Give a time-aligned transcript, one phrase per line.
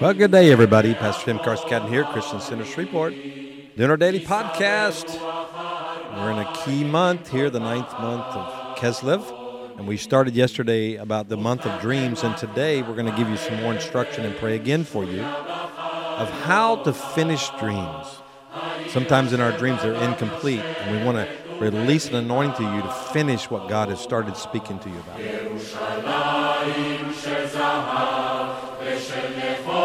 [0.00, 0.94] Well, good day, everybody.
[0.94, 3.12] Pastor Tim Carscadden here, Christian Center Shreveport,
[3.76, 5.06] doing our daily podcast.
[6.16, 10.94] We're in a key month here, the ninth month of Keslev, and we started yesterday
[10.94, 14.24] about the month of dreams, and today we're going to give you some more instruction
[14.24, 18.06] and pray again for you of how to finish dreams.
[18.88, 21.28] Sometimes in our dreams they're incomplete, and we want to
[21.58, 26.37] release an anointing to you to finish what God has started speaking to you about.
[26.68, 29.77] Shalim Shezaha, Veshelechot.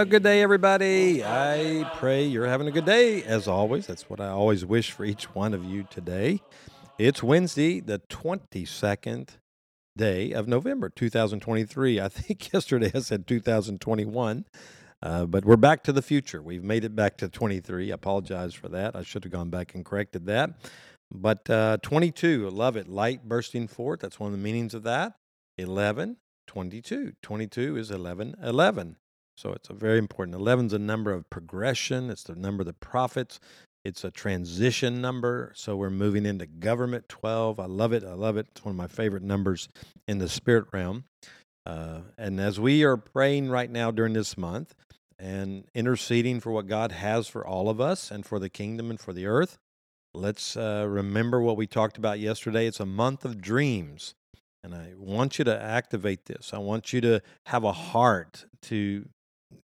[0.00, 1.22] Well, good day, everybody.
[1.22, 3.86] I pray you're having a good day, as always.
[3.86, 6.40] That's what I always wish for each one of you today.
[6.96, 9.28] It's Wednesday, the 22nd
[9.98, 12.00] day of November, 2023.
[12.00, 14.46] I think yesterday I said 2021,
[15.02, 16.40] uh, but we're back to the future.
[16.40, 17.92] We've made it back to 23.
[17.92, 18.96] I apologize for that.
[18.96, 20.52] I should have gone back and corrected that.
[21.12, 22.88] But uh, 22, I love it.
[22.88, 24.00] Light bursting forth.
[24.00, 25.16] That's one of the meanings of that.
[25.58, 27.12] 11, 22.
[27.20, 28.96] 22 is 11, 11.
[29.40, 30.34] So it's a very important.
[30.34, 32.10] 11 is a number of progression.
[32.10, 33.40] It's the number of the prophets.
[33.86, 35.52] It's a transition number.
[35.54, 37.58] So we're moving into government 12.
[37.58, 38.04] I love it.
[38.04, 38.48] I love it.
[38.50, 39.66] It's one of my favorite numbers
[40.06, 41.04] in the spirit realm.
[41.64, 44.74] Uh, and as we are praying right now during this month
[45.18, 49.00] and interceding for what God has for all of us and for the kingdom and
[49.00, 49.56] for the earth,
[50.12, 52.66] let's uh, remember what we talked about yesterday.
[52.66, 54.14] It's a month of dreams.
[54.62, 56.52] And I want you to activate this.
[56.52, 59.08] I want you to have a heart to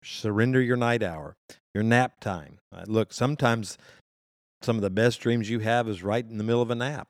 [0.03, 1.35] surrender your night hour,
[1.73, 2.59] your nap time.
[2.73, 3.77] Uh, look, sometimes
[4.61, 7.07] some of the best dreams you have is right in the middle of a nap.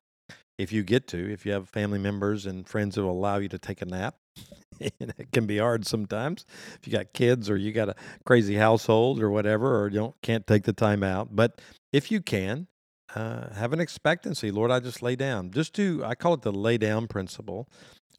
[0.57, 3.57] If you get to, if you have family members and friends who allow you to
[3.57, 4.15] take a nap,
[4.79, 6.45] it can be hard sometimes
[6.75, 7.95] if you got kids or you got a
[8.25, 11.35] crazy household or whatever, or you don't can't take the time out.
[11.35, 11.61] But
[11.91, 12.67] if you can,
[13.15, 14.51] uh, have an expectancy.
[14.51, 15.51] Lord, I just lay down.
[15.51, 16.03] Just do.
[16.03, 17.67] I call it the lay down principle.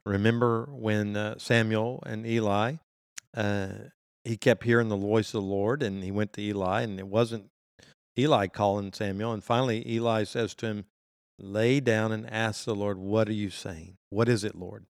[0.05, 2.75] Remember when uh, Samuel and Eli
[3.37, 3.69] uh,
[4.25, 7.09] he kept hearing the voice of the Lord, and he went to Eli, and it
[7.09, 7.47] wasn't
[8.19, 9.33] Eli calling Samuel.
[9.33, 10.85] And finally, Eli says to him,
[11.39, 13.97] Lay down and ask the Lord, What are you saying?
[14.11, 14.87] What is it, Lord?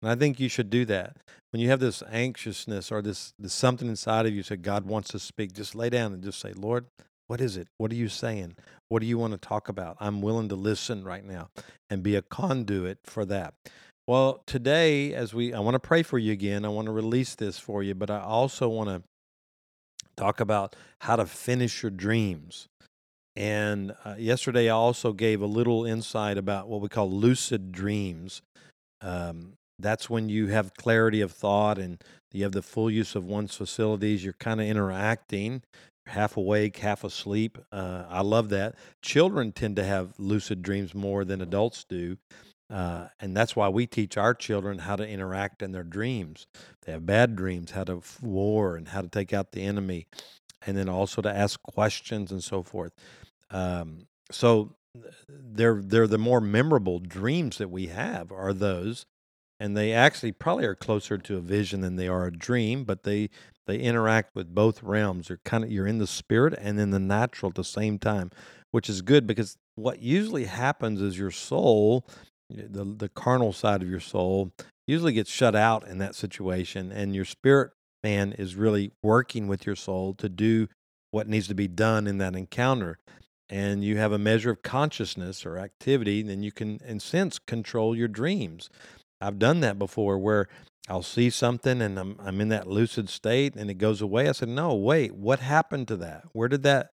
[0.00, 1.16] And I think you should do that.
[1.50, 5.10] When you have this anxiousness or this, this something inside of you that God wants
[5.10, 6.86] to speak, just lay down and just say, Lord,
[7.26, 7.68] what is it?
[7.76, 8.56] What are you saying?
[8.88, 9.96] What do you want to talk about?
[10.00, 11.50] I'm willing to listen right now
[11.90, 13.54] and be a conduit for that.
[14.10, 16.64] Well, today, as we, I want to pray for you again.
[16.64, 19.02] I want to release this for you, but I also want to
[20.16, 22.66] talk about how to finish your dreams.
[23.36, 28.42] And uh, yesterday, I also gave a little insight about what we call lucid dreams.
[29.00, 33.24] Um, that's when you have clarity of thought and you have the full use of
[33.24, 34.24] one's facilities.
[34.24, 35.62] You're kind of interacting,
[36.06, 37.58] half awake, half asleep.
[37.70, 38.74] Uh, I love that.
[39.02, 42.16] Children tend to have lucid dreams more than adults do.
[42.70, 46.46] Uh, and that's why we teach our children how to interact in their dreams.
[46.86, 50.06] They have bad dreams, how to war and how to take out the enemy,
[50.66, 52.92] and then also to ask questions and so forth.
[53.50, 54.74] Um, so
[55.28, 59.06] they're they're the more memorable dreams that we have are those,
[59.60, 62.84] and they actually probably are closer to a vision than they are a dream.
[62.84, 63.30] But they
[63.66, 65.28] they interact with both realms.
[65.28, 68.30] You're kind of you're in the spirit and in the natural at the same time,
[68.70, 72.06] which is good because what usually happens is your soul
[72.50, 74.52] the the carnal side of your soul
[74.86, 77.70] usually gets shut out in that situation and your spirit
[78.02, 80.68] man is really working with your soul to do
[81.10, 82.98] what needs to be done in that encounter.
[83.48, 87.96] And you have a measure of consciousness or activity then you can in sense control
[87.96, 88.70] your dreams.
[89.20, 90.48] I've done that before where
[90.88, 94.28] i'll see something and i'm, I'm in that lucid state and it goes away.
[94.28, 96.24] I said no wait what happened to that?
[96.32, 96.90] Where did that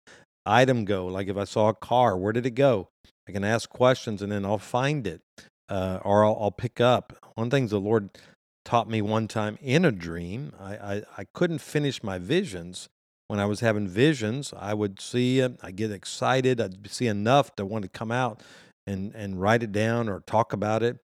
[0.44, 1.06] item go?
[1.06, 2.88] Like if i saw a car where did it go
[3.31, 5.21] I can ask questions and then I'll find it
[5.69, 7.17] uh, or I'll, I'll, pick up.
[7.37, 8.11] One thing the Lord
[8.65, 12.88] taught me one time in a dream, I, I, I couldn't finish my visions.
[13.29, 17.65] When I was having visions, I would see I get excited, I'd see enough to
[17.65, 18.43] want to come out
[18.85, 20.99] and, and write it down or talk about it.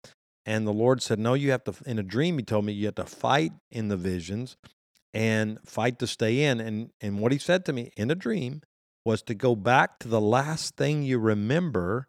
[0.44, 2.87] And the Lord said, No, you have to, in a dream, He told me you
[2.87, 4.56] have to fight in the visions
[5.14, 6.58] and fight to stay in.
[6.58, 8.62] And, and what He said to me in a dream
[9.05, 12.08] was to go back to the last thing you remember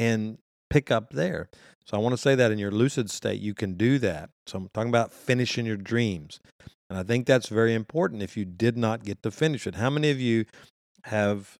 [0.00, 0.38] and
[0.70, 1.50] pick up there.
[1.84, 4.30] So I want to say that in your lucid state, you can do that.
[4.46, 6.40] So I'm talking about finishing your dreams.
[6.88, 9.74] And I think that's very important if you did not get to finish it.
[9.74, 10.46] How many of you
[11.04, 11.58] have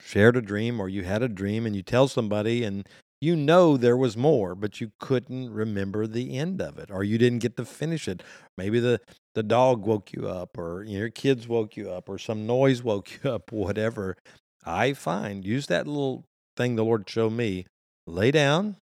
[0.00, 2.88] shared a dream or you had a dream and you tell somebody and
[3.20, 7.18] you know there was more, but you couldn't remember the end of it, or you
[7.18, 8.20] didn't get to finish it.
[8.58, 9.00] Maybe the,
[9.34, 13.10] the dog woke you up, or your kids woke you up, or some noise woke
[13.22, 14.16] you up, whatever.
[14.64, 16.24] I find use that little
[16.56, 17.66] thing the Lord showed me.
[18.06, 18.76] Lay down,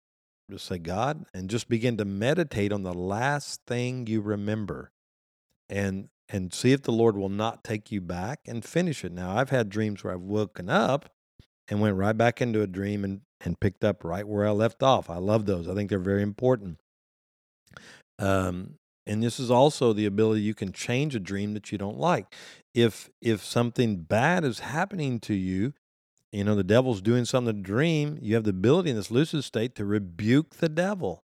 [0.50, 4.92] just say God, and just begin to meditate on the last thing you remember,
[5.70, 9.12] and and see if the Lord will not take you back and finish it.
[9.12, 11.10] Now I've had dreams where I've woken up
[11.68, 14.84] and went right back into a dream and and picked up right where I left
[14.84, 15.10] off.
[15.10, 15.68] I love those.
[15.68, 16.78] I think they're very important.
[18.18, 18.76] Um,
[19.08, 22.36] and this is also the ability you can change a dream that you don't like.
[22.74, 25.74] If if something bad is happening to you,
[26.32, 28.18] you know the devil's doing something to dream.
[28.22, 31.24] You have the ability in this lucid state to rebuke the devil,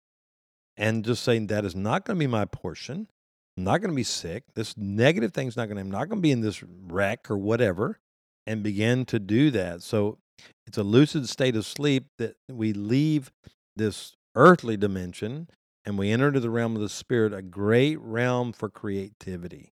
[0.76, 3.08] and just saying that is not going to be my portion.
[3.56, 4.44] I'm not going to be sick.
[4.54, 5.82] This negative thing's not going to.
[5.82, 7.98] I'm not going to be in this wreck or whatever,
[8.46, 9.82] and begin to do that.
[9.82, 10.18] So
[10.66, 13.30] it's a lucid state of sleep that we leave
[13.76, 15.48] this earthly dimension
[15.84, 19.72] and we enter into the realm of the spirit, a great realm for creativity.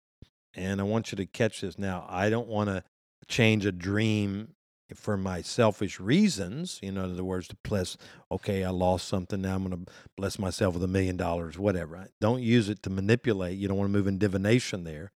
[0.53, 2.05] And I want you to catch this now.
[2.07, 2.83] I don't want to
[3.27, 4.53] change a dream
[4.93, 7.97] for my selfish reasons, in other words, to bless,
[8.31, 9.41] okay, I lost something.
[9.41, 12.07] Now I'm going to bless myself with a million dollars, whatever.
[12.21, 13.57] Don't use it to manipulate.
[13.57, 15.11] You don't want to move in divination there.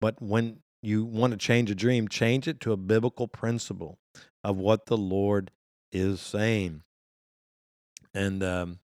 [0.00, 3.98] But when you want to change a dream, change it to a biblical principle
[4.42, 5.52] of what the Lord
[5.92, 6.82] is saying.
[8.12, 8.80] And um,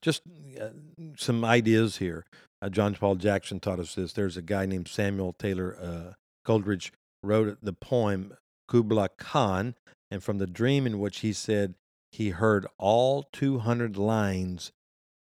[0.00, 0.22] just
[0.60, 0.68] uh,
[1.16, 2.24] some ideas here.
[2.62, 4.12] Uh, John Paul Jackson taught us this.
[4.12, 6.12] There's a guy named Samuel Taylor uh,
[6.44, 6.92] Coleridge
[7.22, 8.34] wrote the poem
[8.72, 9.74] Kubla Khan,
[10.10, 11.74] and from the dream in which he said
[12.10, 14.72] he heard all 200 lines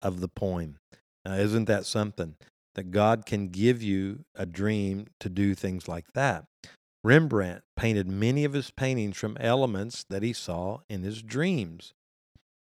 [0.01, 0.77] of the poem.
[1.25, 2.35] Now, isn't that something?
[2.75, 6.45] That God can give you a dream to do things like that.
[7.03, 11.93] Rembrandt painted many of his paintings from elements that he saw in his dreams.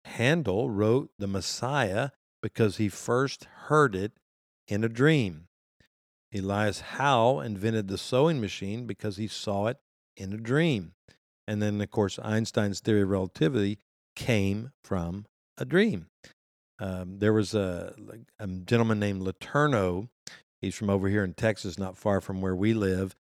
[0.05, 2.11] Handel wrote the Messiah
[2.43, 4.13] because he first heard it
[4.69, 5.47] in a dream.
[6.35, 9.79] Elias Howe invented the sewing machine because he saw it
[10.17, 10.93] in a dream.
[11.47, 13.79] And then, of course, Einstein's theory of relativity
[14.17, 15.27] came from
[15.59, 16.07] a dream.
[16.79, 17.95] Um, there was a,
[18.39, 20.09] a gentleman named Letourneau.
[20.61, 23.15] He's from over here in Texas, not far from where we live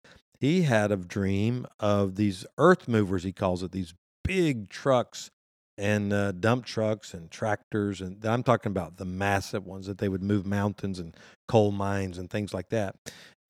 [0.43, 3.95] he had a dream of these earth movers, he calls it, these
[4.25, 5.31] big trucks
[5.79, 8.01] and uh, dump trucks and tractors.
[8.01, 11.17] And I'm talking about the massive ones that they would move mountains and
[11.47, 12.97] coal mines and things like that.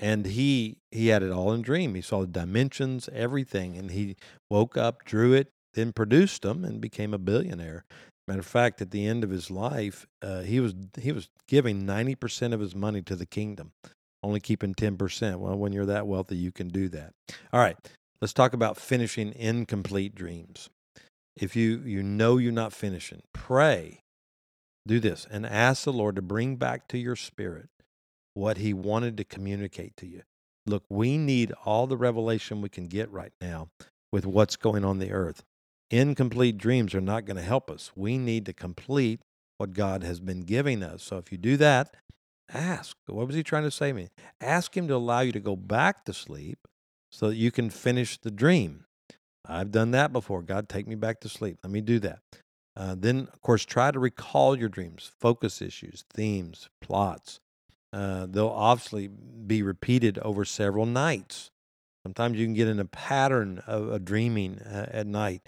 [0.02, 1.94] And he he had it all in dream.
[1.94, 4.16] He saw the dimensions, everything, and he
[4.50, 7.84] woke up, drew it, then produced them, and became a billionaire.
[8.28, 11.86] Matter of fact, at the end of his life, uh, he was he was giving
[11.86, 13.72] ninety percent of his money to the kingdom
[14.22, 15.36] only keeping 10%.
[15.36, 17.12] Well, when you're that wealthy, you can do that.
[17.52, 17.76] All right,
[18.20, 20.70] let's talk about finishing incomplete dreams.
[21.36, 24.00] If you, you know you're not finishing, pray.
[24.86, 27.68] Do this and ask the Lord to bring back to your spirit
[28.34, 30.22] what He wanted to communicate to you.
[30.66, 33.68] Look, we need all the revelation we can get right now
[34.12, 35.42] with what's going on the earth.
[35.90, 37.92] Incomplete dreams are not going to help us.
[37.96, 39.20] We need to complete
[39.58, 41.02] what God has been giving us.
[41.02, 41.94] So if you do that,
[42.52, 42.96] Ask.
[43.06, 44.08] What was he trying to say to me?
[44.40, 46.58] Ask him to allow you to go back to sleep
[47.10, 48.84] so that you can finish the dream.
[49.46, 50.42] I've done that before.
[50.42, 51.58] God, take me back to sleep.
[51.62, 52.20] Let me do that.
[52.76, 57.40] Uh, then, of course, try to recall your dreams, focus issues, themes, plots.
[57.92, 61.50] Uh, they'll obviously be repeated over several nights.
[62.04, 65.42] Sometimes you can get in a pattern of, of dreaming uh, at night,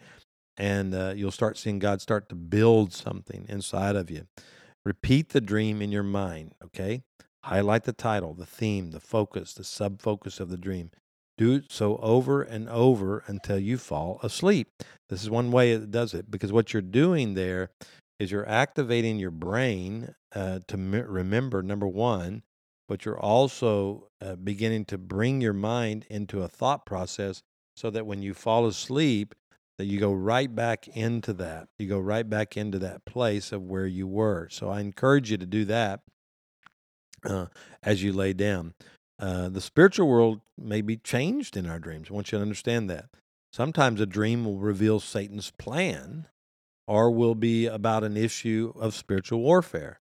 [0.57, 4.27] and uh, you'll start seeing God start to build something inside of you.
[4.85, 7.03] Repeat the dream in your mind, okay?
[7.45, 10.91] Highlight the title, the theme, the focus, the sub focus of the dream.
[11.37, 14.69] Do it so over and over until you fall asleep.
[15.09, 17.71] This is one way it does it because what you're doing there
[18.19, 22.43] is you're activating your brain uh, to remember, number one,
[22.89, 27.43] but you're also uh, beginning to bring your mind into a thought process
[27.77, 29.35] so that when you fall asleep,
[29.79, 31.69] that you go right back into that.
[31.79, 34.49] You go right back into that place of where you were.
[34.51, 36.01] So I encourage you to do that
[37.25, 37.47] uh,
[37.83, 38.75] as you lay down.
[39.19, 42.09] Uh, the spiritual world may be changed in our dreams.
[42.11, 43.07] I want you to understand that.
[43.53, 46.27] Sometimes a dream will reveal Satan's plan
[46.87, 50.01] or will be about an issue of spiritual warfare.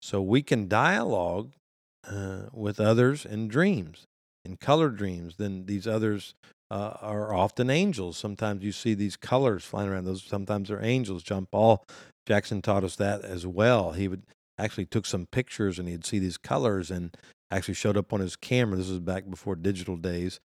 [0.00, 1.52] So we can dialogue
[2.08, 4.04] uh, with others in dreams,
[4.44, 5.36] in color dreams.
[5.36, 6.34] Then these others
[6.70, 8.16] uh, are often angels.
[8.16, 10.04] Sometimes you see these colors flying around.
[10.04, 11.22] Those sometimes they're angels.
[11.22, 11.84] John Paul
[12.26, 13.92] Jackson taught us that as well.
[13.92, 14.22] He would
[14.58, 17.16] actually took some pictures and he'd see these colors and
[17.50, 18.76] actually showed up on his camera.
[18.76, 20.40] This was back before digital days,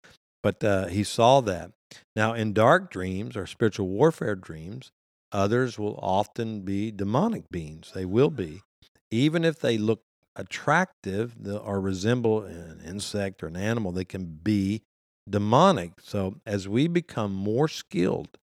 [0.41, 1.71] but uh, he saw that.
[2.15, 4.91] Now, in dark dreams or spiritual warfare dreams,
[5.33, 7.91] others will often be demonic beings.
[7.93, 8.61] They will be,
[9.11, 10.03] even if they look
[10.35, 14.83] attractive or resemble an insect or an animal, they can be
[15.29, 15.93] demonic.
[16.01, 18.37] So, as we become more skilled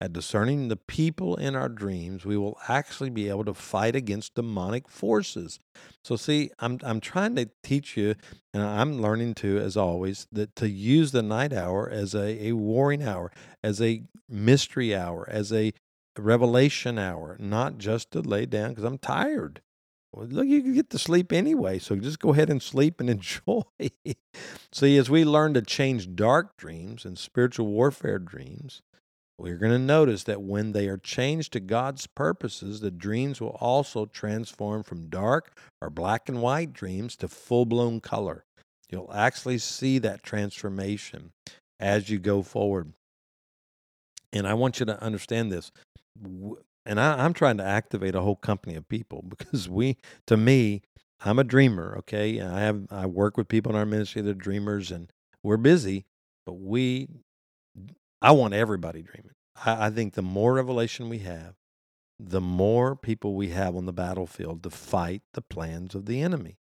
[0.00, 4.34] at discerning the people in our dreams, we will actually be able to fight against
[4.34, 5.60] demonic forces.
[6.02, 8.14] So, see, I'm, I'm trying to teach you,
[8.52, 12.52] and I'm learning to, as always, that to use the night hour as a, a
[12.52, 13.30] warring hour,
[13.62, 15.72] as a mystery hour, as a
[16.18, 19.60] revelation hour, not just to lay down because I'm tired.
[20.12, 23.08] Well, look, you can get to sleep anyway, so just go ahead and sleep and
[23.10, 23.62] enjoy.
[24.72, 28.82] See, as we learn to change dark dreams and spiritual warfare dreams,
[29.38, 33.56] we're going to notice that when they are changed to God's purposes, the dreams will
[33.60, 38.44] also transform from dark or black and white dreams to full blown color.
[38.90, 41.32] You'll actually see that transformation
[41.80, 42.92] as you go forward.
[44.32, 45.72] And I want you to understand this.
[46.84, 50.82] And I, am trying to activate a whole company of people because we, to me,
[51.24, 51.94] I'm a dreamer.
[51.98, 55.56] Okay, I have I work with people in our ministry that are dreamers, and we're
[55.56, 56.04] busy,
[56.44, 57.08] but we
[58.20, 59.32] I want everybody dreaming.
[59.64, 61.54] I, I think the more revelation we have,
[62.18, 66.56] the more people we have on the battlefield to fight the plans of the enemy.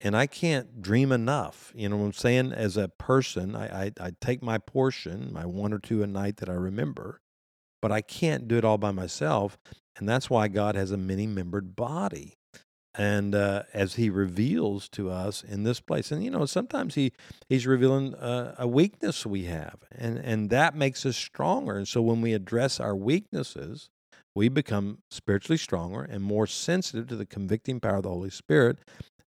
[0.00, 1.72] And I can't dream enough.
[1.74, 2.52] You know what I'm saying?
[2.52, 6.36] As a person, I, I, I take my portion, my one or two a night
[6.36, 7.20] that I remember,
[7.80, 9.58] but I can't do it all by myself.
[9.96, 12.38] And that's why God has a many membered body
[12.98, 17.12] and uh, as he reveals to us in this place and you know sometimes he
[17.48, 22.02] he's revealing uh, a weakness we have and and that makes us stronger and so
[22.02, 23.88] when we address our weaknesses
[24.34, 28.78] we become spiritually stronger and more sensitive to the convicting power of the holy spirit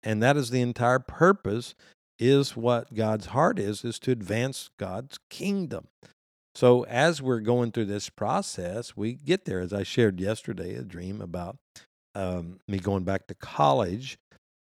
[0.03, 1.75] and that is the entire purpose
[2.19, 5.89] is what god's heart is is to advance god's kingdom
[6.57, 10.83] so as we're going through this process we get there as i shared yesterday a
[10.83, 11.57] dream about
[12.17, 14.19] um, me going back to college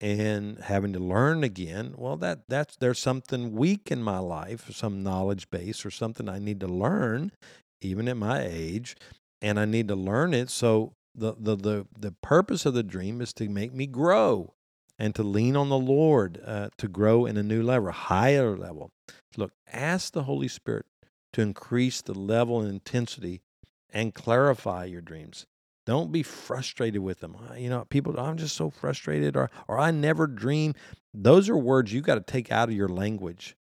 [0.01, 1.95] and having to learn again.
[1.97, 6.39] Well that that's there's something weak in my life some knowledge base or something i
[6.39, 7.33] need to learn
[7.81, 8.97] even at my age
[9.41, 10.51] and i need to learn it.
[10.51, 14.53] So the the the, the purpose of the dream is to make me grow
[14.99, 18.91] and to lean on the lord uh, to grow in a new level higher level.
[19.37, 20.87] Look ask the holy spirit
[21.35, 23.43] to increase the level and intensity
[23.91, 25.47] and clarify your dreams
[25.87, 27.37] don't be frustrated with them.
[27.57, 30.75] You know, people, I'm just so frustrated, or or I never dream.
[31.13, 33.57] Those are words you got to take out of your language.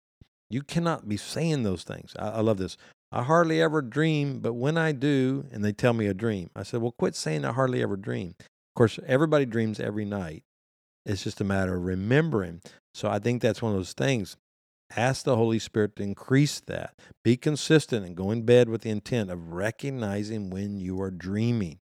[0.50, 2.14] You cannot be saying those things.
[2.20, 2.78] I, I love this.
[3.12, 6.64] I hardly ever dream, but when I do, and they tell me a dream, I
[6.64, 8.36] said, well, quit saying I hardly ever dream.
[8.40, 10.44] Of course, everybody dreams every night.
[11.06, 12.62] It's just a matter of remembering.
[12.94, 14.38] So I think that's one of those things.
[14.96, 16.96] Ask the Holy Spirit to increase that.
[17.24, 21.80] Be consistent and go in bed with the intent of recognizing when you are dreaming.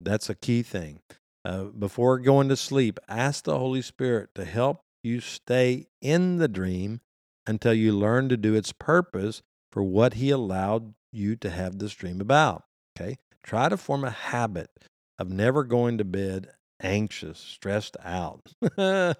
[0.00, 1.00] That's a key thing.
[1.44, 6.48] Uh, before going to sleep, ask the Holy Spirit to help you stay in the
[6.48, 7.00] dream
[7.46, 11.94] until you learn to do its purpose for what He allowed you to have this
[11.94, 12.64] dream about.
[12.98, 13.18] Okay?
[13.42, 14.70] Try to form a habit
[15.18, 16.50] of never going to bed
[16.82, 18.52] anxious, stressed out.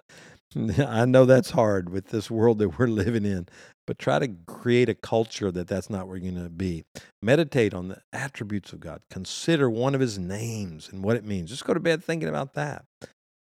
[0.78, 3.48] I know that's hard with this world that we're living in,
[3.86, 6.84] but try to create a culture that that's not where you're going to be.
[7.22, 9.02] Meditate on the attributes of God.
[9.10, 11.50] Consider one of his names and what it means.
[11.50, 12.84] Just go to bed thinking about that.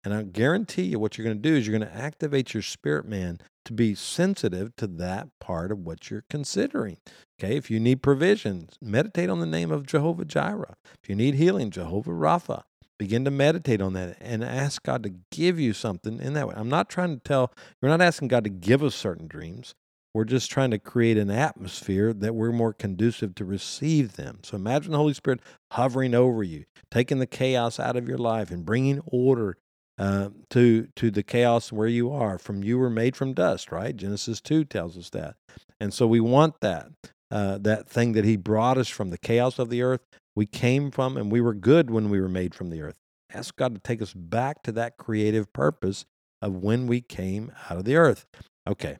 [0.05, 2.63] And I guarantee you, what you're going to do is you're going to activate your
[2.63, 6.97] spirit man to be sensitive to that part of what you're considering.
[7.39, 10.77] Okay, if you need provisions, meditate on the name of Jehovah Jireh.
[11.03, 12.63] If you need healing, Jehovah Rapha.
[12.99, 16.55] Begin to meditate on that and ask God to give you something in that way.
[16.57, 19.75] I'm not trying to tell, we're not asking God to give us certain dreams.
[20.15, 24.39] We're just trying to create an atmosphere that we're more conducive to receive them.
[24.43, 25.41] So imagine the Holy Spirit
[25.73, 29.59] hovering over you, taking the chaos out of your life and bringing order
[29.99, 32.39] uh, to to the chaos where you are.
[32.39, 33.95] From you were made from dust, right?
[33.95, 35.37] Genesis two tells us that,
[35.81, 36.89] and so we want that
[37.31, 40.01] uh, that thing that He brought us from the chaos of the earth
[40.37, 42.99] we came from and we were good when we were made from the earth.
[43.33, 46.05] Ask God to take us back to that creative purpose
[46.41, 48.27] of when we came out of the earth.
[48.69, 48.99] Okay.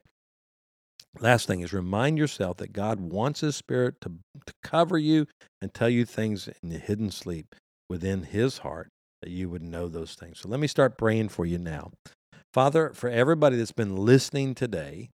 [1.21, 4.13] Last thing is remind yourself that God wants His Spirit to,
[4.47, 5.27] to cover you
[5.63, 7.55] and tell you things in the hidden sleep
[7.89, 8.89] within His heart
[9.23, 10.41] that you would know those things.
[10.41, 11.93] So let me start praying for you now.
[12.53, 15.11] Father, for everybody that's been listening today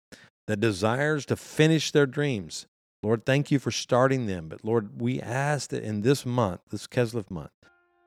[0.48, 2.66] that desires to finish their dreams,
[3.04, 4.48] Lord, thank you for starting them.
[4.48, 7.50] But Lord, we ask that in this month, this Keslev month,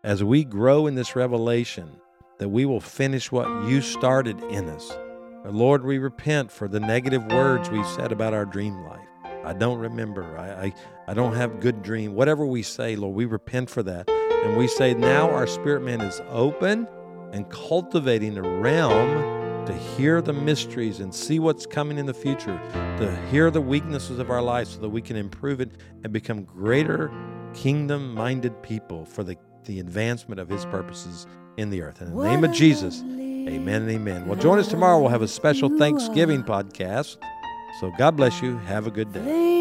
[0.04, 1.90] as we grow in this revelation,
[2.38, 4.96] that we will finish what you started in us.
[5.44, 9.08] Lord, we repent for the negative words we said about our dream life.
[9.44, 10.38] I don't remember.
[10.38, 10.74] I, I,
[11.08, 12.14] I don't have good dream.
[12.14, 14.08] Whatever we say, Lord, we repent for that.
[14.08, 16.86] And we say now our spirit man is open
[17.32, 19.33] and cultivating a realm
[19.66, 22.60] to hear the mysteries and see what's coming in the future,
[22.98, 25.70] to hear the weaknesses of our lives so that we can improve it
[26.02, 27.10] and become greater
[27.54, 32.02] kingdom minded people for the, the advancement of his purposes in the earth.
[32.02, 34.26] In the name of Jesus, amen and amen.
[34.26, 35.00] Well, join us tomorrow.
[35.00, 37.16] We'll have a special Thanksgiving podcast.
[37.80, 38.58] So God bless you.
[38.58, 39.54] Have a good day.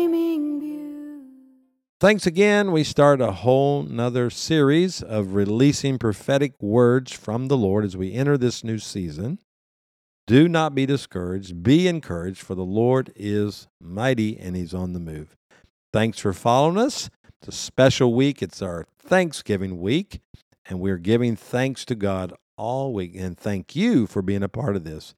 [2.03, 2.73] Thanks again.
[2.73, 8.11] We start a whole nother series of releasing prophetic words from the Lord as we
[8.11, 9.39] enter this new season.
[10.25, 11.63] Do not be discouraged.
[11.63, 15.35] Be encouraged, for the Lord is mighty and He's on the move.
[15.91, 17.09] Thanks for following us.
[17.41, 18.41] It's a special week.
[18.41, 20.21] It's our Thanksgiving week,
[20.65, 23.15] and we're giving thanks to God all week.
[23.15, 25.13] And thank you for being a part of this.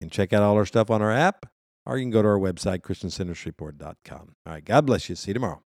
[0.00, 1.46] And check out all our stuff on our app,
[1.86, 4.34] or you can go to our website, ChristianCenterShreveport.com.
[4.46, 5.16] All right, God bless you.
[5.16, 5.62] See you tomorrow.